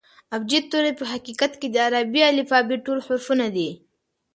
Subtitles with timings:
[0.35, 3.69] ابجد توري په حقیقت کښي د عربي الفبې ټول حرفونه دي.